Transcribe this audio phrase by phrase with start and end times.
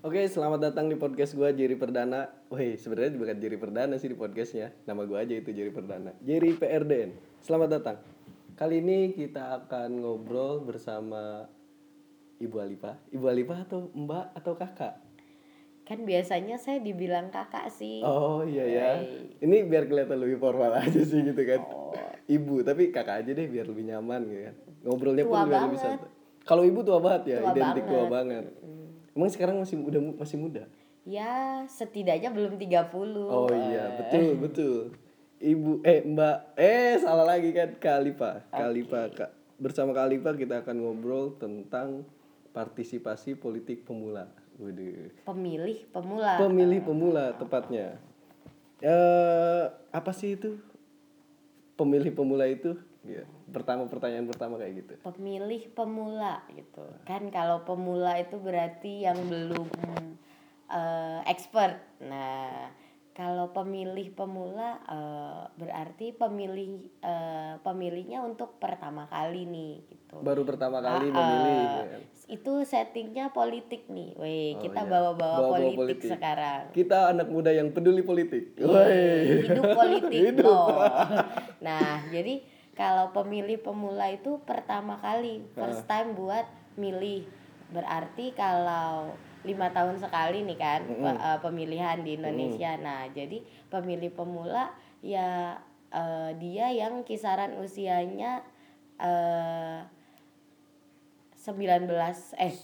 [0.00, 2.28] Oke, selamat datang di podcast gua Jerry Perdana.
[2.48, 4.70] Wih, sebenarnya bukan Jerry Perdana sih di podcastnya.
[4.84, 6.12] Nama gua aja itu Jerry Perdana.
[6.20, 7.10] Jerry PRDN.
[7.40, 7.96] Selamat datang.
[8.56, 11.48] Kali ini kita akan ngobrol bersama
[12.36, 12.96] Ibu Alipa.
[13.08, 14.94] Ibu Alipa atau Mbak atau Kakak?
[15.86, 18.02] Kan biasanya saya dibilang kakak sih.
[18.02, 18.90] Oh iya ya.
[18.98, 19.38] Hai.
[19.38, 21.62] Ini biar kelihatan lebih formal aja sih gitu kan.
[21.62, 21.94] Oh.
[22.26, 24.54] Ibu, tapi kakak aja deh biar lebih nyaman gitu kan.
[24.82, 25.98] Ngobrolnya pun Tua biar lebih banget.
[26.02, 26.10] santai.
[26.42, 28.10] Kalau ibu tua banget ya, Tua identik tua banget.
[28.10, 28.44] banget.
[29.16, 30.68] Emang sekarang masih muda masih muda?
[31.08, 32.92] Ya, setidaknya belum 30.
[33.32, 34.76] Oh iya, betul, betul.
[35.40, 38.44] Ibu eh Mbak eh salah lagi kan Kalipa.
[38.52, 39.30] Kalipa Kak.
[39.56, 42.04] Bersama Kalipa kita akan ngobrol tentang
[42.52, 44.28] partisipasi politik pemula.
[44.60, 45.12] Waduh.
[45.24, 46.36] Pemilih pemula.
[46.36, 47.96] Pemilih pemula tepatnya.
[48.84, 50.60] Eh apa sih itu?
[51.76, 52.76] Pemilih pemula itu?
[53.04, 54.92] Ya, pertama pertanyaan pertama kayak gitu.
[55.02, 56.82] Pemilih pemula gitu.
[57.04, 59.66] Kan kalau pemula itu berarti yang belum
[60.68, 61.78] eh, expert.
[62.02, 62.70] Nah,
[63.12, 70.20] kalau pemilih pemula eh, berarti pemilih eh, pemilihnya untuk pertama kali nih gitu.
[70.20, 71.64] Baru pertama kali Ah, memilih.
[71.64, 71.84] ah.
[71.86, 74.90] ya itu settingnya politik nih, weh Oh, kita iya.
[74.90, 76.10] bawa-bawa Bawa-bawa politik, politik.
[76.10, 76.62] sekarang.
[76.74, 78.58] Kita anak muda yang peduli politik.
[78.58, 78.82] Iya,
[79.46, 80.42] hidup politik Hidup.
[80.42, 80.74] loh.
[81.62, 82.42] Nah, jadi
[82.76, 86.44] kalau pemilih pemula itu pertama kali first time buat
[86.76, 87.24] milih.
[87.66, 92.76] Berarti kalau lima tahun sekali nih kan pe- eh, pemilihan di Indonesia.
[92.76, 95.56] Nah, jadi pemilih pemula ya
[95.88, 98.44] eh, dia yang kisaran usianya
[98.96, 99.80] eh
[101.34, 101.86] 19
[102.36, 102.54] eh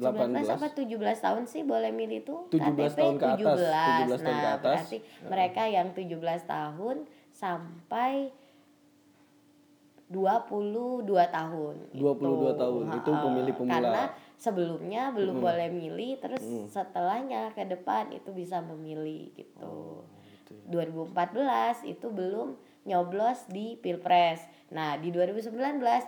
[0.00, 0.48] 18.
[0.48, 4.16] apa 17 tahun sih boleh milih tuh 17 KTP tahun ke atas, 17 tahun 17.
[4.16, 4.62] ke Nah, atas.
[4.64, 6.16] berarti mereka yang 17
[6.48, 6.96] tahun
[7.30, 8.32] sampai
[10.10, 11.74] 22 tahun.
[11.94, 13.22] 22 tahun, itu Ha-ha.
[13.22, 13.74] pemilih pemula.
[13.78, 14.02] Karena
[14.34, 16.42] sebelumnya belum boleh milih, terus
[16.74, 20.02] setelahnya ke depan itu bisa memilih gitu.
[20.42, 20.82] gitu ya.
[20.82, 22.58] 2014 itu belum
[22.90, 24.42] nyoblos di Pilpres.
[24.74, 25.54] Nah, di 2019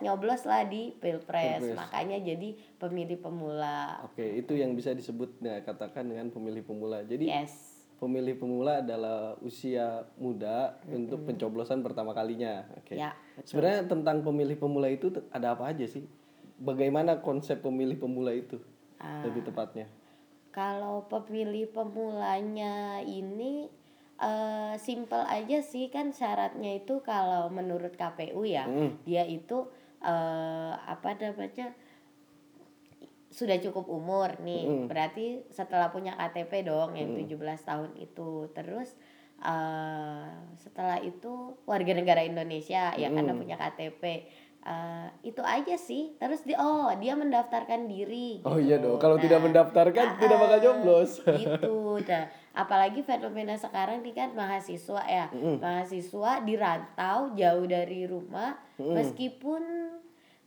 [0.03, 1.63] nyoblos lah di Pilpres.
[1.63, 1.79] Pilpres.
[1.79, 4.03] Makanya jadi pemilih pemula.
[4.03, 7.07] Oke, itu yang bisa disebut nah, katakan dengan pemilih pemula.
[7.07, 7.72] Jadi Yes.
[8.03, 12.67] Pemilih pemula adalah usia muda untuk pencoblosan pertama kalinya.
[12.75, 12.99] Oke.
[12.99, 13.15] Ya,
[13.47, 16.03] Sebenarnya tentang pemilih pemula itu ada apa aja sih?
[16.59, 18.59] Bagaimana konsep pemilih pemula itu?
[18.99, 19.23] Ah.
[19.23, 19.87] Lebih tepatnya.
[20.51, 23.71] Kalau pemilih pemulanya ini
[24.23, 28.99] eh simple aja sih kan syaratnya itu kalau menurut KPU ya Hmm.
[29.03, 29.67] dia itu
[30.03, 31.75] eh apa namanya
[33.33, 34.87] sudah cukup umur nih.
[34.87, 37.33] Berarti setelah punya KTP dong yang 17
[37.65, 38.53] tahun itu.
[38.53, 38.93] Terus
[39.43, 44.05] eh setelah itu warga negara Indonesia ya karena punya KTP
[44.63, 46.15] Eh, itu aja sih.
[46.23, 48.63] Terus dia oh dia mendaftarkan diri Oh gitu.
[48.63, 51.19] iya dong, kalau tidak Nah, mendaftarkan tidak bakal nyoblos.
[51.43, 51.99] gitu.
[52.07, 55.27] Nah apalagi fenomena sekarang nih kan mahasiswa ya.
[55.35, 59.63] Mahasiswa dirantau jauh dari rumah meskipun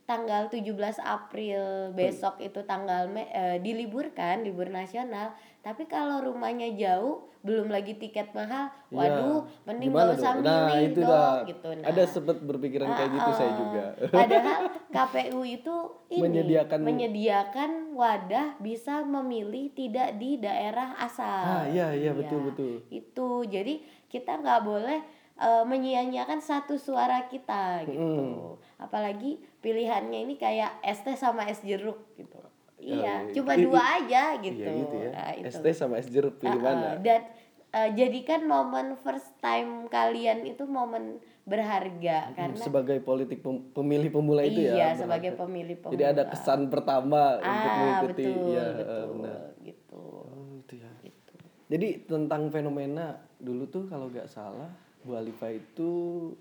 [0.06, 1.62] tanggal 17 April
[1.92, 8.30] besok itu tanggal me- eh, diliburkan libur nasional tapi kalau rumahnya jauh belum lagi tiket
[8.30, 9.94] mahal waduh mending Iya.
[9.96, 10.32] Gimana gak usah?
[10.36, 11.34] Nah, milih itu dong dah.
[11.44, 13.84] gitu nah Ada sempat berpikiran kayak gitu saya Ah, juga.
[14.16, 15.74] Padahal KPU itu
[16.08, 21.42] ini Menyediakan- menyediakan wadah bisa memilih tidak di daerah asal.
[21.44, 22.72] Ah, iya, iya, betul, Iya, betul.
[22.88, 23.74] Itu jadi
[24.06, 24.98] kita nggak boleh
[25.36, 28.56] eh, menyia-nyiakan satu suara kita gitu.
[28.76, 32.40] Apalagi pilihannya ini kayak es teh sama es jeruk gitu.
[32.76, 33.32] Iya, iya.
[33.32, 34.60] cuma I- dua i- aja gitu.
[34.60, 35.10] Iya gitu ya.
[35.12, 35.48] Nah, itu.
[35.48, 36.76] ST sama es jeruk pilih Uh-uh.
[36.76, 36.88] mana?
[37.00, 37.24] Dan
[37.72, 41.16] uh, jadikan momen first time kalian itu momen
[41.46, 44.72] berharga karena sebagai politik pem- pemilih pemula itu ya.
[44.76, 45.94] iya sebagai pemilih pemula.
[45.94, 49.40] Jadi ada kesan pertama untuk ah, mengikuti betul, ya betul, benar.
[49.62, 50.02] gitu.
[50.04, 50.90] Oh, itu ya.
[51.00, 51.32] Gitu.
[51.70, 53.06] Jadi tentang fenomena
[53.38, 54.68] dulu tuh kalau nggak salah
[55.06, 55.90] Bu Alifa itu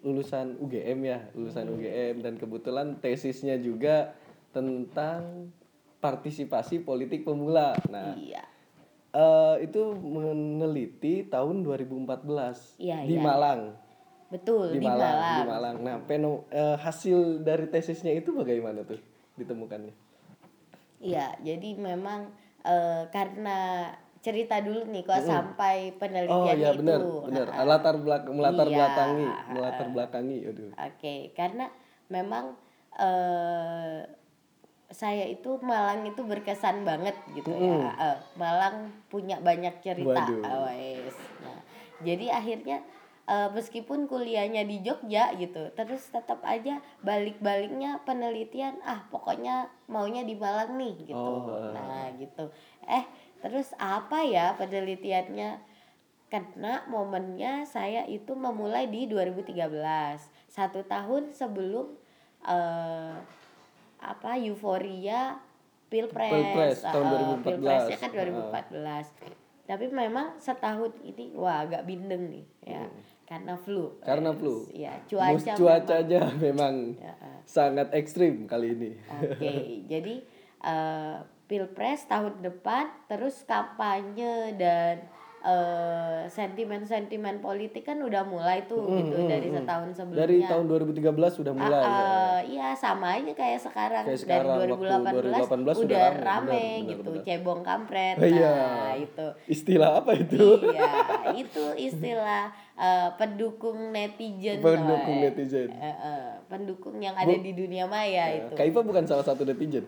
[0.01, 1.77] lulusan UGM ya, lulusan Hmm.
[1.77, 4.17] UGM dan kebetulan tesisnya juga
[4.49, 5.53] tentang
[6.01, 7.77] partisipasi politik pemula.
[7.87, 8.41] Nah, Iya.
[9.13, 13.21] eh, itu meneliti tahun 2014 Iya, di iya.
[13.21, 13.61] Malang.
[14.25, 15.37] Betul Di, di, Malang, Malang.
[15.37, 15.75] di Malang.
[15.79, 18.97] Nah, peno- eh, hasil dari tesisnya itu bagaimana tuh
[19.37, 19.93] ditemukannya?
[20.97, 22.33] Iya, jadi memang
[22.65, 23.93] eh, karena
[24.25, 26.79] cerita dulu nih kok sampai penelitian Oh iya itu.
[26.81, 26.99] benar,
[27.29, 27.47] benar.
[27.53, 27.61] Ha-ha.
[27.63, 28.73] Latar belak melatar Iya.
[28.73, 30.71] belakangi, melatar belakangi, aduh.
[30.73, 31.69] Oke, karena
[32.09, 32.57] memang
[32.97, 34.01] eh
[34.85, 37.91] saya itu Malang itu berkesan banget gitu ya.
[37.93, 40.25] Eh, Malang punya banyak cerita.
[40.25, 40.41] Waduh.
[40.45, 40.71] Ah.
[41.43, 41.59] Nah,
[42.01, 42.81] jadi akhirnya
[43.25, 50.37] eh, meskipun kuliahnya di Jogja gitu, terus tetap aja balik-baliknya penelitian ah pokoknya maunya di
[50.37, 51.17] Malang nih gitu.
[51.17, 51.73] Oh, ah.
[51.73, 52.53] Nah, gitu.
[52.85, 53.03] Eh,
[53.45, 55.61] terus apa ya penelitiannya
[56.27, 59.53] karena momennya saya itu memulai di 2013
[60.47, 61.93] satu tahun sebelum
[62.41, 63.13] eh,
[64.01, 65.37] apa euforia
[65.85, 67.45] pilpres, Pilpres, tahun Eh, 2014.
[67.45, 69.13] pilpresnya kan 2014
[69.63, 72.85] tapi memang setahun ini wah agak bindeng nih ya
[73.23, 74.65] karena flu Karena flu.
[74.71, 77.39] ya cuaca memang- cuacanya memang Ya, eh.
[77.43, 78.91] sangat ekstrim kali ini.
[79.15, 79.53] Oke,
[79.91, 80.21] jadi
[80.61, 85.05] eh, pilpres tahun depan, terus kampanye dan
[85.41, 89.55] eh, sentimen-sentimen politik kan udah mulai tuh Hmm, gitu hmm, dari hmm.
[89.55, 90.21] setahun sebelumnya.
[90.23, 91.69] Dari tahun 2013 sudah Ah, mulai.
[91.77, 91.85] ya.
[91.85, 96.49] ah, iya sama aja kayak sekarang Kayak dari sekarang, waktu 2018, 2018 udah rame, rame
[96.49, 97.23] benar, benar, gitu benar.
[97.23, 98.53] cebong kampret Oh, iya.
[98.57, 100.43] nah itu Istilah apa itu?
[100.65, 100.91] iya
[101.37, 102.43] itu istilah
[102.75, 105.69] eh, pendukung netizen Pendukung netizen.
[105.69, 109.85] Eh, eh, pendukung yang ada di dunia maya itu Kak Iva bukan salah satu netizen.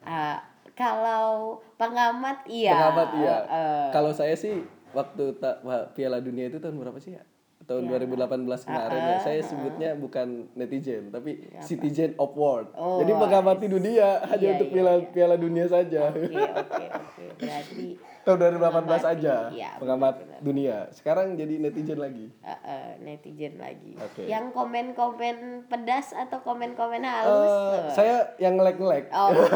[0.00, 0.40] Ah,
[0.78, 2.70] kalau pengamat iya.
[2.72, 3.36] Pengamat iya.
[3.36, 3.86] Eh, eh.
[3.90, 5.58] Kalau saya sih waktu ta-
[5.90, 7.22] Piala Dunia itu tahun berapa sih ya?
[7.66, 8.00] Tahun Iya.
[8.00, 9.18] 2018 kemarin Ah, ya.
[9.20, 12.70] Saya sebutnya bukan netizen, tapi Iya, citizen of world.
[12.72, 15.08] Oh, Jadi mengamati dunia hanya Iya, untuk iya, Piala iya.
[15.10, 16.00] Piala Dunia saja.
[16.08, 17.86] Oke oke oke berarti
[18.28, 20.40] tahun 2018 Mengamati, aja iya, pengamat benar-benar.
[20.40, 20.76] dunia.
[20.90, 22.26] Sekarang jadi netizen lagi.
[22.38, 23.96] eh, eh, netizen lagi.
[23.96, 24.28] Oke.
[24.28, 27.32] Yang komen-komen pedas atau komen-komen halus.
[27.32, 27.94] Eh, tuh.
[27.94, 29.08] saya yang ngelek-ngelek.
[29.10, 29.48] Oh, oke,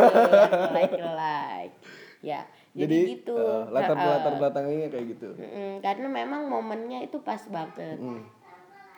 [0.72, 1.74] like like.
[2.22, 3.34] Ya, jadi, Jadi gitu.
[3.34, 4.06] eh, latar eh.
[4.08, 5.28] latar belakangnya kayak gitu.
[5.34, 7.98] Mm-mm, karena memang momennya itu pas banget.
[7.98, 8.24] Hmm.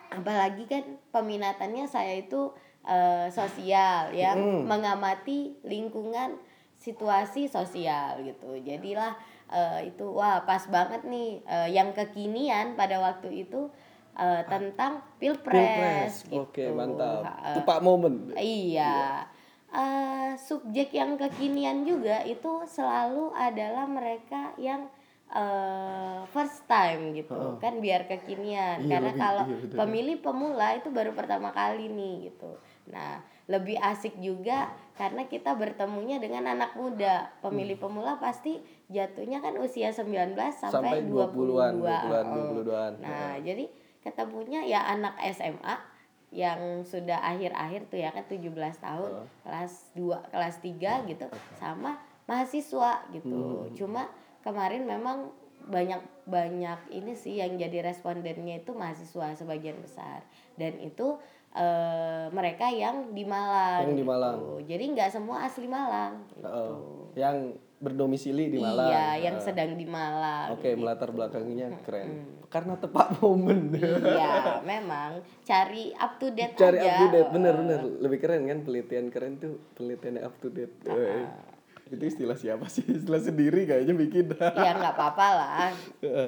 [0.07, 4.63] apalagi kan peminatannya saya itu eh, sosial ya Mm.
[4.63, 6.37] mengamati lingkungan
[6.77, 13.43] situasi sosial gitu jadilah eh, itu wah pas banget nih eh, yang kekinian pada waktu
[13.43, 13.69] itu
[14.13, 16.13] eh, tentang pilpres, Pilpres.
[16.25, 17.21] gitu Oke, mantap.
[17.23, 18.31] Ha, Tepat momen.
[18.33, 19.27] Iya.
[19.67, 24.87] Eh, subjek yang kekinian juga itu selalu adalah mereka yang
[25.27, 27.55] eh, first time gitu Heeh.
[27.57, 29.77] kan biar kekinian Iya, karena lebih- kalau iya, betul.
[29.77, 32.55] pemilih pemula itu baru pertama kali nih gitu
[32.85, 39.55] nah lebih asik juga karena kita bertemunya dengan anak muda pemilih pemula pasti jatuhnya kan
[39.55, 42.39] usia 19 sampai, Sampai 20-an, 22 20-an, Oh.
[42.63, 42.91] 22-an.
[42.99, 43.65] nah jadi
[43.99, 45.75] ketemunya ya anak SMA
[46.31, 49.27] yang sudah akhir-akhir tuh ya kan 17 tahun Heeh.
[49.43, 51.25] kelas 2 kelas 3 gitu
[51.55, 51.95] sama
[52.25, 53.71] mahasiswa gitu Hmm.
[53.71, 54.03] cuma
[54.41, 55.31] kemarin memang
[55.65, 60.21] banyak banyak ini sih yang jadi respondennya itu mahasiswa sebagian besar
[60.55, 61.17] dan itu
[61.55, 64.07] eh, mereka yang di Malang Yang di gitu.
[64.07, 64.37] Malang.
[64.61, 66.43] jadi nggak semua asli Malang gitu.
[66.43, 66.73] Heeh.
[67.15, 67.37] yang
[67.75, 68.87] berdomisili di Malang.
[68.87, 69.45] iya yang Heeh.
[69.45, 70.79] sedang di Malang Oke, gitu.
[70.79, 72.27] melatar belakangnya keren.
[72.45, 73.71] Karena tepat momen.
[73.71, 74.35] iya
[74.67, 77.79] memang cari up to date Cari aja up to date, bener bener.
[77.99, 80.75] Lebih keren kan penelitian keren tuh penelitian yang up to date.
[80.85, 81.27] Eh,
[81.87, 82.81] Itu istilah siapa sih?
[82.97, 84.33] Istilah sendiri kayaknya bikin.
[84.33, 85.69] ya nggak apa-apa lah
[86.01, 86.27] Heeh.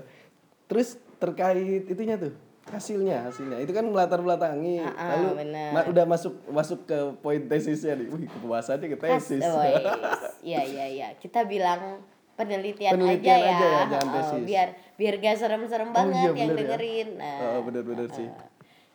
[0.67, 2.35] Terus terkait itunya tuh
[2.67, 5.69] hasilnya hasilnya itu kan melatar belakangi Ah, ah, lalu bener.
[5.71, 9.63] ma- udah masuk masuk ke poin tesisnya nih wih kepuasannya ke tesis oh.
[10.43, 11.07] Iya iya iya.
[11.13, 12.03] Kita bilang
[12.33, 13.51] penelitian, Penelitian aja ya.
[13.51, 14.43] aja ya, jangan Oh, tesis.
[14.45, 16.57] biar biar gak serem-serem Oh, banget iya, yang ya.
[16.57, 17.09] dengerin.
[17.15, 18.27] Nah, Oh, bener-bener sih.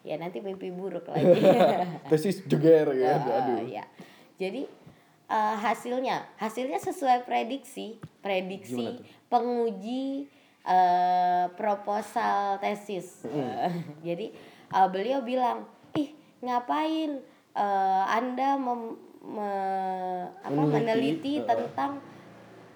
[0.02, 1.30] ya nanti mimpi buruk lagi.
[2.08, 3.84] tesis jeger ya Oh, aduh ya.
[4.34, 4.68] Jadi
[5.26, 10.28] eh, hasilnya hasilnya sesuai prediksi prediksi penguji
[10.64, 13.26] eh, proposal tesis.
[14.06, 14.26] Jadi
[14.68, 17.18] eh, beliau bilang, ih ngapain
[17.52, 21.44] eh, anda mem- me- apa, Meneliti, meneliti eh.
[21.44, 21.92] tentang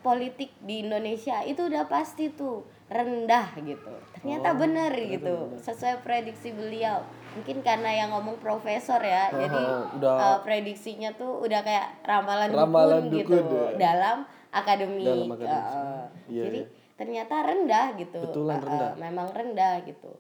[0.01, 6.07] politik di Indonesia itu udah pasti tuh rendah gitu ternyata Oh, bener ternyata gitu sesuai
[6.07, 7.03] prediksi beliau
[7.35, 9.63] mungkin karena yang ngomong profesor ya Oh, jadi
[9.99, 13.79] udah- eh, prediksinya tuh udah kayak ramalan, Ramalan dukun, gitu dukun, ya.
[13.83, 14.17] dalam
[14.49, 15.59] akademik, Dalam akademik.
[15.59, 16.67] Eh, Iya, jadi iya.
[16.97, 18.93] Ternyata rendah gitu Betulan Eh, eh, rendah.
[18.99, 20.11] memang rendah gitu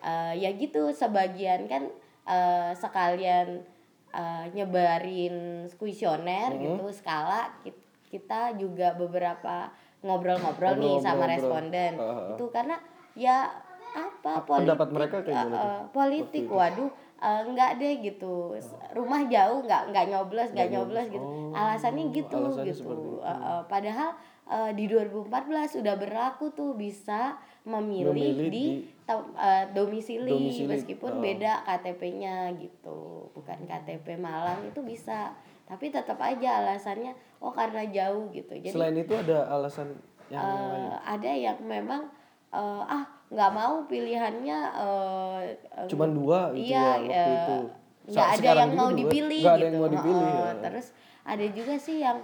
[0.00, 1.88] Eh, ya gitu sebagian kan
[2.24, 3.64] eh, sekalian
[4.10, 5.36] eh, nyebarin
[5.72, 6.62] kuesioner Mm-hmm.
[6.62, 11.32] gitu skala kit- kita juga beberapa ngobrol-ngobrol nih sama Ngobrol-ngobrol.
[11.32, 12.28] responden Ah, ah.
[12.30, 12.76] itu karena
[13.14, 13.48] ya
[13.90, 18.52] apa Apa pendapat mereka kayak eh, eh, politik waduh eh, enggak deh gitu
[18.92, 23.18] rumah jauh nggak nggak nyoblos nggak nyoblos gitu Oh, alasannya gitu alasannya gitu seperti itu.
[23.22, 24.10] Eh, eh, padahal
[24.50, 31.12] eh, di 2014 sudah berlaku tuh bisa memilih, Memilih di, di- eh, domisili, Domisili, meskipun
[31.16, 31.20] oh.
[31.20, 35.32] beda KTP-nya gitu bukan KTP Malang itu bisa
[35.64, 39.96] tapi tetap aja alasannya oh karena jauh gitu jadi selain itu ada alasan
[40.28, 42.08] yang lain ada yang memang
[42.52, 47.56] eh, ah nggak mau pilihannya eh, eh, cuman dua gitu iya, ya waktu eh, itu
[48.04, 48.98] nggak ada yang juga mau dua.
[49.00, 50.52] dipilih nggak ada gitu yang mau dipilih ya.
[50.60, 50.86] terus
[51.24, 52.18] ada juga sih yang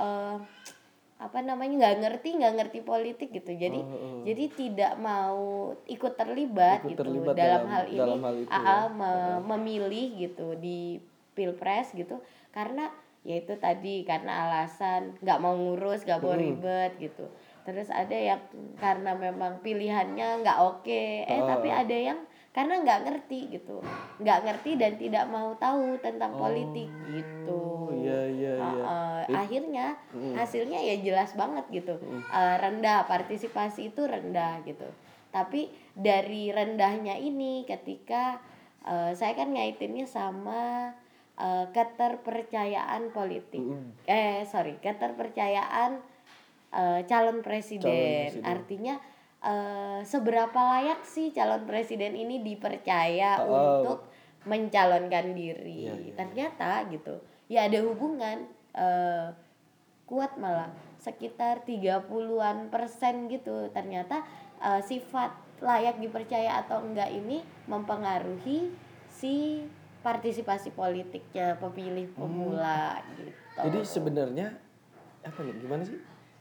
[0.00, 0.36] eh,
[1.20, 3.52] apa namanya nggak ngerti nggak ngerti politik gitu.
[3.52, 4.20] Jadi Oh, oh.
[4.24, 5.40] jadi tidak mau
[5.86, 7.00] ikut terlibat Ikut gitu.
[7.02, 8.78] terlibat dalam, dalam- hal ini dalam hal itu AA ya.
[8.90, 10.96] me- memilih gitu di
[11.30, 12.16] pilpres gitu.
[12.50, 12.88] Karena
[13.20, 16.40] ya itu tadi karena alasan nggak mau ngurus nggak mau Hmm.
[16.40, 17.28] ribet gitu.
[17.60, 18.40] Terus ada yang
[18.74, 21.02] karena memang pilihannya nggak oke.
[21.22, 21.46] Eh Oh.
[21.46, 22.18] tapi ada yang
[22.50, 23.78] karena nggak ngerti gitu.
[24.18, 27.60] Nggak ngerti dan tidak mau tahu tentang politik gitu.
[27.60, 27.69] Oh,
[28.00, 28.84] iya iya Uh, iya.
[28.84, 30.34] uh, akhirnya Mm.
[30.34, 31.94] hasilnya ya jelas banget gitu
[32.28, 34.86] Uh, rendah partisipasi itu rendah gitu
[35.30, 38.42] tapi dari rendahnya ini ketika
[38.82, 40.90] uh, saya kan ngaitinnya sama
[41.36, 43.94] uh, keterpercayaan politik Mm-mm.
[44.04, 46.02] eh sorry keterpercayaan
[46.70, 47.90] uh, calon presiden.
[48.30, 48.42] presiden.
[48.42, 48.94] artinya
[49.40, 53.54] uh, seberapa layak sih calon presiden ini dipercaya Oh.
[53.80, 53.98] untuk
[54.42, 58.46] mencalonkan diri Iya, iya, ternyata gitu ya ada hubungan
[58.78, 59.34] uh,
[60.06, 60.70] kuat malah
[61.02, 64.22] sekitar 30-an persen gitu ternyata
[64.62, 68.70] uh, sifat layak dipercaya atau enggak ini mempengaruhi
[69.10, 69.66] si
[70.00, 73.68] partisipasi politiknya pemilih pemula gitu Hmm.
[73.68, 74.48] Jadi sebenarnya
[75.20, 76.00] apa nih gimana sih?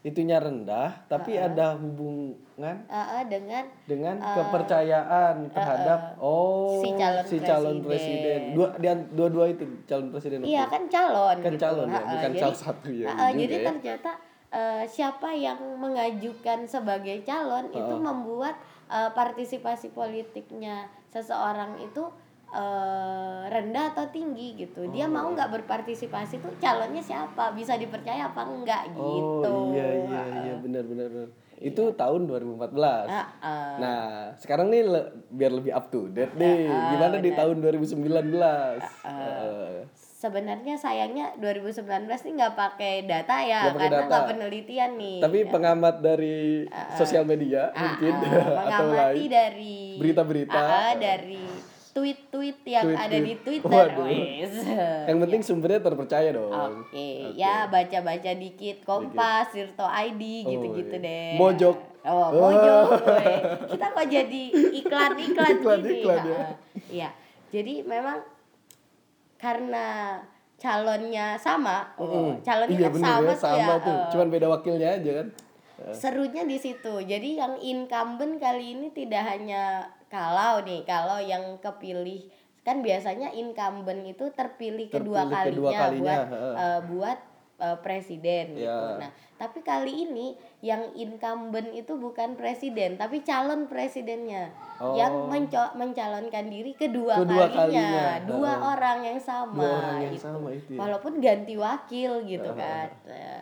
[0.10, 7.78] Itunya rendah tapi ada hubungan Uh, uh, dengan dengan kepercayaan terhadap oh si calon calon
[7.80, 7.88] presiden.
[7.88, 8.40] presiden.
[8.52, 10.44] Dua dia- dua-dua itu calon presiden.
[10.44, 11.64] iya kan calon Kan gitu.
[11.64, 13.64] calon ya, Ha-ha, bukan jadi, salah satu ya, ha-ha, juga jadi ya.
[13.64, 14.12] ternyata
[14.52, 22.04] uh, siapa yang mengajukan sebagai calon itu membuat uh, partisipasi politiknya seseorang itu
[22.52, 25.12] uh, rendah atau tinggi gitu dia Oh.
[25.12, 30.54] mau nggak berpartisipasi tuh calonnya siapa bisa dipercaya apa enggak gitu Oh iya iya iya
[30.56, 31.08] benar benar.
[31.08, 31.30] benar.
[31.60, 32.72] Itu tahun 2014.
[33.06, 33.56] Ha-ha.
[33.78, 34.02] Nah,
[34.34, 36.72] sekarang nih le- biar lebih up to date nih.
[36.72, 38.00] Gimana di tahun 2019?
[39.04, 39.84] Heeh.
[40.20, 45.96] sebenarnya sayangnya 2019 nih nggak pakai data ya pakai karena nggak penelitian nih Tapi pengamat
[46.00, 48.28] dari sosial media Ah, mungkin ah,
[48.68, 49.30] atau mengamati lain.
[49.30, 50.52] dari Berita-berita.
[50.54, 51.40] Ah, ah, dari
[52.00, 53.62] tweet-tweet yang ada di Tweet-tweet.
[53.68, 54.08] Twitter Waduh.
[55.12, 56.52] Yang penting sumbernya terpercaya dong.
[56.88, 61.04] Oke, ya baca-baca dikit Kompas, Tirto ID gitu-gitu iya.
[61.04, 61.30] deh.
[61.36, 61.78] Mojok.
[62.08, 62.88] Oh, Mojok.
[63.04, 63.38] weh.
[63.76, 64.44] Kita kok jadi
[64.80, 65.60] iklan-iklan gini.
[65.60, 66.40] Iklan-iklan ya.
[66.40, 66.52] Ah,
[66.90, 67.10] Iya.
[67.52, 68.24] Jadi memang
[69.36, 69.88] karena
[70.60, 73.76] calonnya sama, oh, calonnya iya kan bener sama, ya, tuh sama ya.
[73.84, 74.00] tuh.
[74.16, 75.28] Cuman beda wakilnya aja kan.
[75.96, 76.94] serunya di situ.
[77.08, 82.26] Jadi yang incumbent kali ini tidak hanya kalau nih, kalau yang kepilih
[82.60, 86.20] kan biasanya incumbent itu terpilih, kedua Terpilih kalinya, kedua kalinya, buat
[86.60, 87.20] eh, buat
[87.60, 88.68] eh, presiden gitu.
[88.68, 89.00] Ya.
[89.00, 90.28] Nah, tapi kali ini
[90.60, 94.96] yang incumbent itu bukan presiden, tapi calon presidennya Oh.
[94.96, 98.70] yang menco- mencalonkan diri kedua, Kedua kalinya, kalinya, dua heeh.
[98.70, 99.56] orang yang sama.
[99.56, 100.26] Dua orang yang gitu.
[100.26, 100.80] sama itu ya.
[100.80, 102.88] Walaupun ganti wakil gitu kan.
[103.04, 103.40] Nah,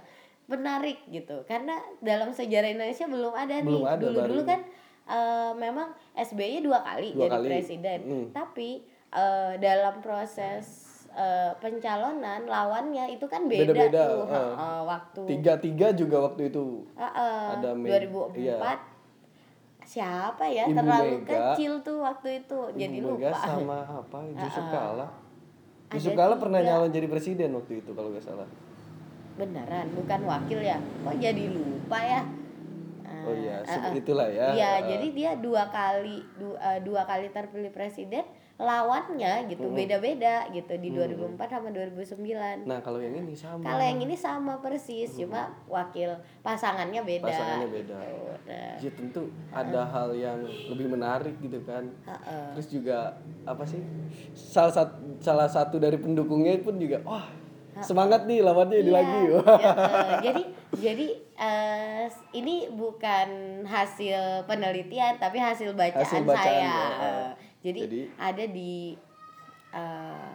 [0.47, 1.43] menarik gitu.
[1.43, 3.97] Karena dalam sejarah Indonesia belum ada Belum nih.
[4.01, 4.61] Dulu-dulu kan
[5.07, 7.47] eh, memang SBY dua kali Dua jadi kali.
[7.49, 7.99] presiden.
[8.03, 8.25] Mm.
[8.29, 8.69] Tapi
[9.09, 10.65] eh, dalam proses
[11.09, 14.51] eh, pencalonan lawannya itu kan beda Beda-beda, tuh eh.
[14.53, 16.83] eh, waktu Tiga-tiga juga waktu itu.
[16.93, 18.57] Eh, eh, ada Me- 2004 iya.
[19.81, 21.55] siapa ya Ibu terlalu Mega.
[21.55, 24.17] kecil tuh waktu itu jadi Ibu Mega lupa sama apa?
[24.37, 25.07] Yusuf Kala.
[25.87, 26.69] Ada Yusuf Kala pernah tiga.
[26.69, 28.47] nyalon jadi presiden waktu itu kalau nggak salah.
[29.33, 32.25] beneran bukan wakil ya kok jadi lupa ya
[33.27, 33.91] Oh iya, se- ah.
[33.93, 34.47] itulah ya.
[34.51, 38.23] Iya, jadi dia dua kali du- eh, dua kali terpilih presiden,
[38.57, 42.65] lawannya gitu beda-beda gitu di 2004 sama 2009.
[42.65, 43.61] Nah kalau yang ini sama.
[43.61, 46.09] Kalau yang ini sama persis, cuma wakil
[46.41, 47.27] pasangannya beda.
[47.27, 47.97] Pasangannya beda.
[48.01, 48.33] gitu.
[48.47, 51.85] Nah, Ya tentu ada hal yang lebih menarik gitu kan.
[52.03, 52.45] heeh.
[52.53, 52.97] Terus juga
[53.43, 53.81] apa sih?
[54.33, 57.29] Salah satu salah satu dari pendukungnya pun juga wah
[57.79, 59.19] semangat nih lawannya ini Iya, lagi.
[59.23, 59.39] ya,
[60.25, 60.43] jadi
[60.73, 63.27] jadi eh, ini bukan
[63.63, 66.63] hasil penelitian tapi hasil bacaan, Hasil bacaan, saya.
[66.63, 67.17] ya.
[67.59, 68.93] Jadi, Jadi- ada di
[69.71, 70.33] eh,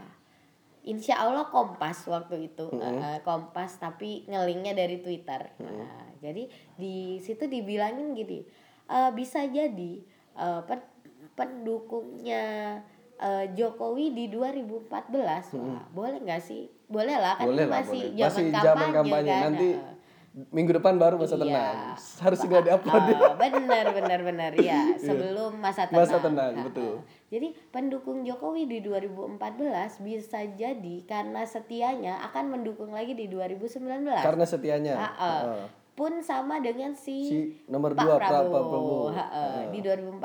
[0.85, 5.55] Insya Allah Kompas waktu itu Eh, Kompas tapi ngelinknya dari Twitter.
[5.57, 8.43] Nah, jadi di situ dibilangin gini
[8.87, 10.03] eh, bisa jadi
[10.35, 10.91] eh, pen-
[11.33, 12.45] pendukungnya
[13.49, 14.91] Jokowi di 2014
[15.55, 16.67] wah, boleh nggak sih?
[16.93, 18.13] Boleh lah kan boleh lah, masih boleh.
[18.13, 19.31] zaman Masih kampanye, zaman kampanye.
[19.31, 19.43] kan.
[19.43, 19.69] Nanti
[20.49, 21.43] minggu depan baru masa Iya.
[21.43, 21.77] tenang.
[22.19, 23.03] Harus segera diupload.
[23.05, 26.01] Ah, benar benar benar ya sebelum masa tenang.
[26.03, 26.95] Masa tenang, Ah, betul.
[27.29, 29.41] Jadi pendukung Jokowi di 2014
[29.99, 34.21] bisa jadi karena setianya akan mendukung lagi di 2019.
[34.21, 34.95] Karena setianya.
[34.95, 35.41] Ah, ah.
[35.43, 35.65] Heeh.
[35.93, 38.49] Pun sama dengan si, Si nomor Pak dua Pra- Prabowo.
[38.49, 39.01] Pak Prabowo.
[39.13, 39.63] Ha, ah.
[39.69, 40.19] Di 2014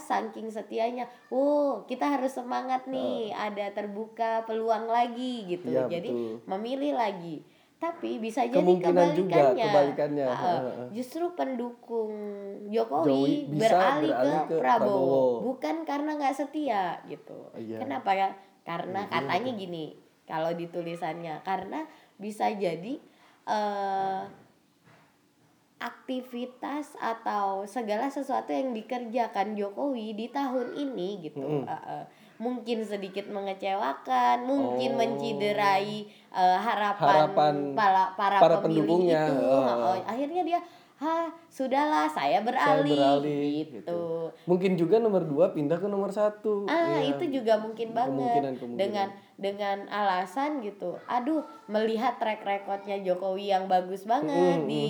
[0.00, 6.34] saking setianya, "Oh, kita harus semangat nih, ada terbuka peluang lagi gitu." Iya, Jadi betul.
[6.46, 7.36] memilih lagi.
[7.74, 10.24] tapi bisa jadi Kemungkinan juga, kebalikannya, kebalikannya.
[10.24, 10.86] Ah, Heeh.
[10.96, 12.16] justru pendukung
[12.64, 14.88] Jokowi Jokowi bisa beralih, beralih ke, ke Prabowo.
[14.88, 15.20] Prabowo.
[15.44, 17.84] bukan karena nggak setia gitu Iya.
[17.84, 18.28] kenapa ya
[18.64, 19.84] karena katanya gini
[20.24, 21.84] kalau di tulisannya karena
[22.16, 22.96] bisa jadi
[23.44, 24.20] eh
[25.78, 31.66] aktivitas atau segala sesuatu yang dikerjakan Jokowi di tahun ini gitu Mm-mm.
[31.66, 32.04] eh, eh,
[32.34, 34.98] mungkin sedikit mengecewakan mungkin Oh.
[34.98, 39.74] menciderai eh, harapan, Harapan para, para, para pemilih pendukungnya, itu eh.
[39.74, 40.60] Oh, akhirnya dia
[40.96, 43.74] ha sudahlah saya beralih, Saya beralih, gitu.
[43.82, 44.02] gitu.
[44.44, 46.64] Mungkin juga nomor dua pindah ke nomor satu.
[46.64, 47.18] Ah Iya.
[47.18, 48.78] itu juga mungkin banget Kemungkinan-kemungkinan.
[48.78, 50.94] dengan dengan alasan gitu.
[51.04, 54.84] Aduh melihat track recordnya Jokowi yang bagus banget Mm, di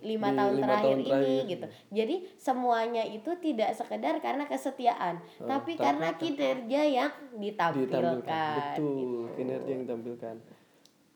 [0.00, 1.42] lima tahun lima terakhir tahun ini terakhir.
[1.48, 1.66] gitu.
[1.92, 7.90] Jadi semuanya itu tidak sekedar karena kesetiaan, tapi Oh, tapi- karena kinerja yang ditampilkan.
[7.90, 9.34] ditampilkan betul gitu.
[9.34, 10.34] kinerja yang ditampilkan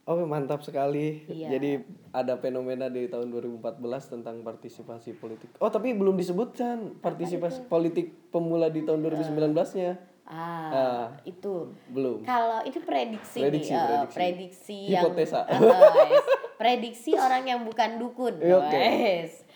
[0.03, 1.23] Oke mantap sekali.
[1.25, 1.47] Iya.
[1.49, 1.79] Jadi
[2.11, 3.79] ada fenomena di tahun 2014
[4.11, 5.47] tentang partisipasi politik.
[5.57, 10.11] Oh tapi belum disebutkan partisipasi politik pemula di tahun 2019-nya.
[10.25, 11.07] Ah, Ah.
[11.23, 12.23] itu Belum.
[12.23, 14.17] Kalau itu prediksi, Prediksi, nih, eh, prediksi.
[14.17, 15.41] prediksi yang Hipotesa.
[15.45, 16.25] eh, wes.
[16.57, 18.35] prediksi orang yang bukan dukun.
[18.39, 18.71] Eh, oke.
[18.73, 19.47] wes.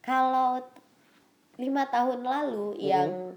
[0.00, 0.62] Kalau
[1.56, 3.34] lima tahun lalu yang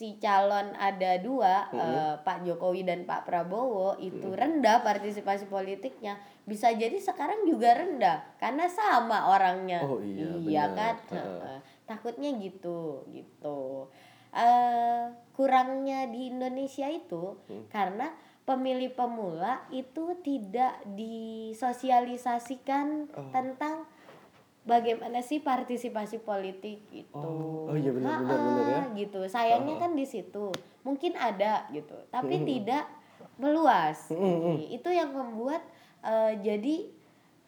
[0.00, 6.16] si calon ada dua, eh, Pak Jokowi dan Pak Prabowo itu rendah partisipasi politiknya,
[6.48, 9.84] bisa jadi sekarang juga rendah karena sama orangnya.
[9.84, 10.40] Oh, iya,
[10.72, 10.72] benar.
[10.72, 10.96] kan?
[11.12, 11.60] Heeh.
[11.84, 13.90] takutnya gitu gitu
[14.30, 17.66] eh kurangnya di Indonesia itu Hmm.
[17.66, 18.14] karena
[18.46, 23.26] pemilih pemula itu tidak disosialisasikan Oh.
[23.34, 23.90] tentang
[24.64, 27.16] bagaimana sih partisipasi politik gitu.
[27.16, 28.98] Oh, oh iya benar, benar, benar ya.
[29.06, 29.20] gitu.
[29.26, 30.52] Sayangnya kan di situ.
[30.84, 32.84] Mungkin ada gitu, tapi tidak
[33.40, 34.08] meluas.
[34.12, 35.64] Hmm, Itu yang membuat
[36.04, 36.76] eh, jadi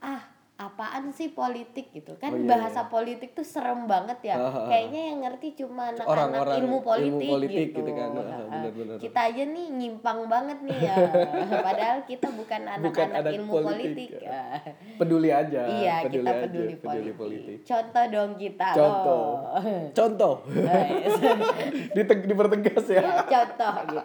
[0.02, 0.23] ah
[0.54, 5.18] apaan sih politik gitu kan Oh, iya, bahasa politik tuh serem banget ya kayaknya yang
[5.21, 8.10] ngerti cuma anak-anak ilmu politik, ilmu politik gitu, gitu kan.
[8.12, 8.38] Ah, ah.
[8.52, 8.97] benar-benar.
[8.97, 10.95] kita aja nih nyimpang banget nih ya
[11.67, 13.67] padahal kita bukan anak-anak anak ilmu politik,
[14.06, 14.43] politik, ya.
[14.95, 15.60] Peduli aja.
[15.69, 17.56] iya kita aja, peduli, peduli politik.
[17.65, 19.26] contoh dong kita Contoh.
[19.50, 19.82] oh.
[19.93, 20.34] Contoh.
[21.97, 23.02] Diteg- dipertegas ya.
[23.02, 24.02] Ya, contoh gitu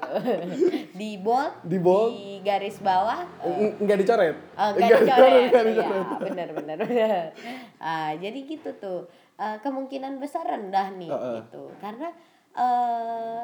[0.99, 2.11] di bold Di bold.
[2.11, 4.35] di garis bawah Eng- Enggak dicoret.
[4.53, 5.31] Oh, Enggak enggak dicoret.
[5.45, 6.05] enggak Iya, dicoret.
[6.53, 7.25] Benar benar benar.
[7.83, 9.05] Ah, jadi gitu tuh.
[9.37, 11.33] Eh, kemungkinan besar rendah nih Heeh.
[11.43, 11.69] gitu.
[11.77, 12.09] Karena
[12.57, 13.41] eh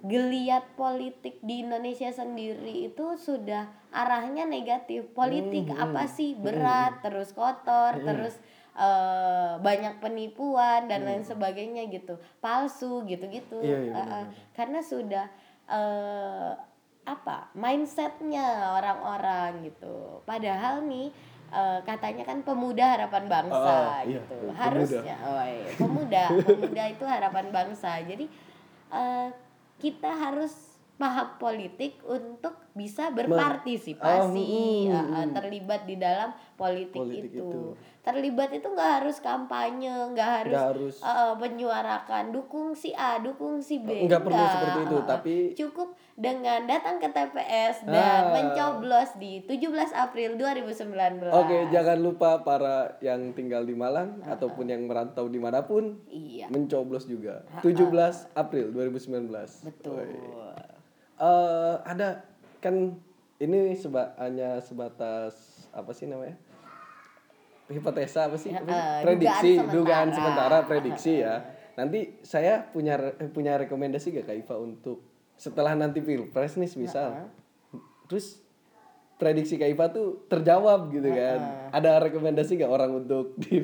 [0.00, 5.12] geliat politik di Indonesia sendiri itu sudah arahnya negatif.
[5.12, 6.32] Politik Hmm, apa sih?
[6.34, 8.40] Berat, terus kotor, terus
[8.74, 12.16] eh, banyak penipuan dan lain sebagainya gitu.
[12.40, 13.60] Palsu gitu-gitu.
[13.60, 13.68] Hmm.
[13.68, 14.26] Iya, iya, Eh, eh,
[14.56, 15.26] karena sudah
[15.70, 16.52] eh
[17.00, 21.08] apa mindsetnya orang-orang gitu padahal nih
[21.50, 24.58] eh, katanya kan pemuda harapan bangsa iya, gitu pemuda.
[24.58, 25.70] harusnya oh, iya.
[25.76, 28.24] pemuda pemuda itu harapan bangsa jadi
[28.90, 29.28] eh,
[29.80, 30.52] kita harus
[31.00, 34.48] paham politik untuk bisa berpartisipasi
[34.88, 37.40] Oh, eh, terlibat di dalam politik, Politik itu.
[37.42, 37.62] itu.
[38.00, 40.96] terlibat itu nggak harus kampanye nggak harus, Nggak harus.
[40.98, 46.64] eh, menyuarakan dukung si A dukung si B Nggak perlu seperti itu, tapi cukup dengan
[46.64, 48.32] datang ke TPS dan Ah.
[48.32, 51.28] mencoblos di 17 April 2019.
[51.30, 56.48] Oke, jangan lupa para yang tinggal di Malang ataupun yang merantau di mana pun Iya,
[56.48, 57.44] mencoblos juga.
[57.60, 59.60] 17 April 2019.
[59.62, 60.08] betul.
[61.20, 62.24] Eh, ada
[62.60, 63.00] kan
[63.40, 66.36] ini seba, hanya sebatas apa sih namanya?
[67.72, 68.52] Hipotesa apa sih?
[68.52, 70.14] Eh, prediksi, dugaan dugaan sementara.
[70.14, 71.34] sementara, prediksi ya.
[71.78, 75.00] Nanti saya punya punya rekomendasi gak Kak Iva untuk
[75.40, 77.32] setelah nanti Pilpres nih misal.
[78.10, 78.42] Terus
[79.16, 81.70] prediksi Kak Iva tuh terjawab gitu kan.
[81.72, 83.62] Ada rekomendasi gak orang untuk di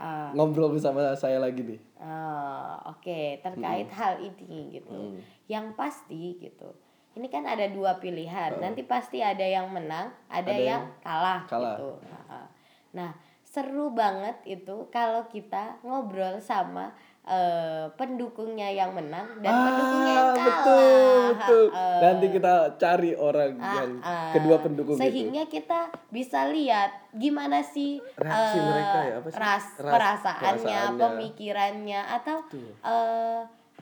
[0.00, 1.80] Ah, ngobrol bersama saya lagi nih?
[2.00, 4.96] ah, Oke, terkait hal ini gitu.
[4.96, 5.20] Mm.
[5.44, 6.72] Yang pasti gitu.
[7.10, 8.54] Ini kan ada dua pilihan.
[8.56, 11.74] Nanti pasti ada yang menang, ada, Ada yang, yang kalah, kalah.
[11.74, 11.90] gitu.
[12.06, 12.46] Ah, ah.
[12.92, 13.10] Nah,
[13.42, 20.40] seru banget itu kalau kita ngobrol sama eh, pendukungnya yang menang dan pendukungnya yang kalah.
[20.40, 21.64] Ah, betul, betul.
[21.68, 22.00] Ah, ah.
[22.00, 24.32] Nanti kita cari orang Ah, yang ah.
[24.32, 25.02] kedua pendukung itu.
[25.02, 29.36] sehingga kita bisa lihat gimana sih Reaksi mereka ya, apa sih?
[29.36, 31.00] ras, Ras- perasaannya, perasaannya.
[31.02, 32.36] pemikirannya atau
[32.80, 33.40] eh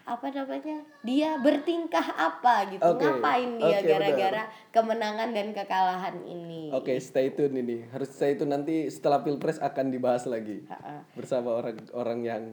[0.08, 6.70] apa namanya dia bertingkah apa gitu Oke, ngapain dia oke, gara-gara kemenangan dan kekalahan ini
[6.70, 7.84] Oke, stay tune ini.
[7.86, 11.04] Harus stay tune nanti setelah Pilpres akan dibahas lagi Ha-ha.
[11.12, 12.44] bersama orang-orang yang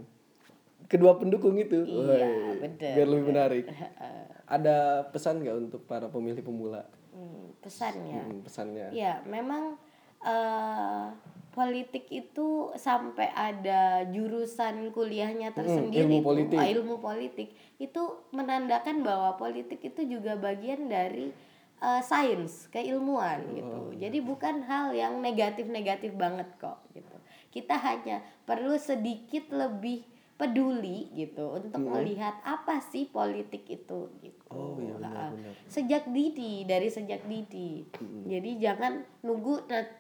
[0.86, 1.82] kedua pendukung itu.
[1.82, 3.64] Iya, Woi, betul, Biar lebih menarik.
[4.46, 4.78] Ada
[5.10, 6.86] pesan nggak untuk para pemilih pemula?
[7.10, 8.88] Hmm, pesannya Hmm, pesannya.
[8.92, 9.80] ya memang
[10.22, 11.06] eh
[11.76, 16.56] politik itu sampai ada jurusan kuliahnya tersendiri Hmm, ilmu politik.
[16.56, 21.36] ah, ilmu politik itu menandakan bahwa politik itu juga bagian dari
[21.78, 23.92] eh, sains keilmuan gitu Oh.
[23.94, 27.12] jadi bukan hal yang negatif-negatif banget kok gitu
[27.52, 34.44] kita hanya perlu sedikit lebih peduli gitu untuk melihat apa sih politik itu gitu.
[34.46, 34.58] Hmm.
[34.58, 35.54] Oh, iya, benar, benar.
[35.66, 37.88] sejak dini dari sejak dini.
[38.26, 39.92] Jadi jangan nunggu na-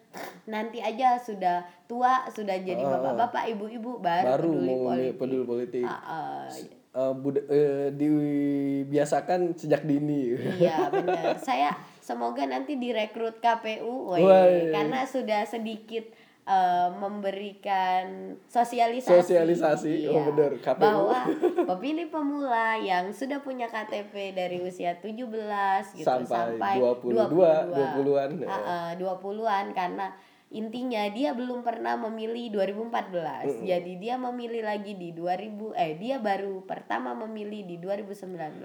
[0.46, 5.16] nanti aja sudah tua sudah jadi bapak-bapak ibu-ibu baru, baru peduli mau politik.
[5.18, 5.86] peduli politik.
[5.86, 6.48] Ah, ah,
[6.96, 10.32] Eh, buda- eh, dibiasakan sejak dini.
[10.58, 11.36] Iya benar.
[11.38, 14.72] Saya semoga nanti direkrut KPU woy, Woy.
[14.72, 16.08] karena sudah sedikit
[16.46, 19.22] eh, memberikan sosialisasi.
[19.22, 20.82] Sosialisasi, oh Iya, benar, KPU.
[20.82, 21.20] bahwa
[21.74, 27.34] pemilih pemula yang sudah punya KTP dari usia 17 gitu Sampai sampai, 22,
[27.74, 28.30] 20-an.
[28.46, 30.14] Ah, ah, 20-an karena
[30.54, 36.62] intinya dia belum pernah memilih 2014 jadi dia memilih lagi di 2000 eh dia baru
[36.64, 38.62] pertama memilih di 2019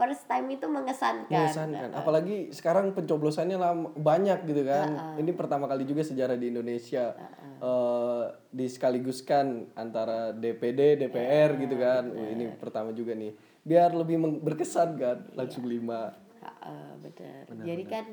[0.00, 1.92] first time itu mengesankan, mengesankan.
[1.92, 5.20] Apalagi sekarang pencoblosannya lama, banyak gitu kan.
[5.20, 7.12] Ini pertama kali juga sejarah di Indonesia
[7.60, 12.08] eh, diskaliguskan antara DPD DPR gitu kan.
[12.08, 13.36] Wah, ini pertama juga nih.
[13.60, 16.16] Biar lebih berkesan kan langsung lima.
[16.40, 17.44] Ah, ah, benar.
[17.60, 18.04] Jadi kan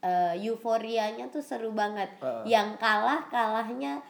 [0.00, 2.08] eh, euforianya tuh seru banget.
[2.24, 4.00] Ah, Yang kalah kalahnya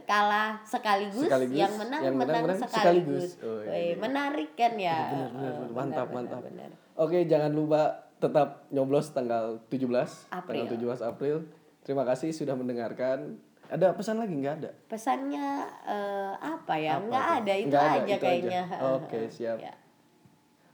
[0.00, 3.34] kalah sekaligus, Sekaligus, yang menang yang menang, menang, sekaligus.
[3.34, 3.42] sekaligus.
[3.42, 4.98] Oh, iya, Weh, menarik kan ya?
[5.08, 5.70] benar, benar, benar.
[5.72, 6.70] mantap benar, mantap benar.
[6.94, 7.82] oke jangan lupa
[8.16, 9.90] tetap nyoblos tanggal 17
[10.30, 10.62] April.
[10.62, 11.36] tanggal 17 April
[11.80, 13.34] terima kasih sudah mendengarkan
[13.66, 15.48] ada pesan lagi nggak ada Pesannya
[15.84, 16.94] eh, apa ya?
[16.96, 17.36] Apa Nggak tuh?
[17.36, 18.18] ada, itu Nggak ada, aja itu aja.
[18.20, 18.62] kayaknya.
[18.92, 19.56] Oke, siap.
[19.58, 19.74] Ya.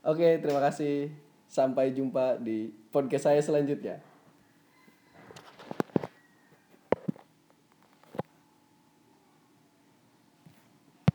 [0.01, 1.13] Oke, terima kasih.
[1.45, 2.57] Sampai jumpa di
[2.89, 4.01] podcast saya selanjutnya.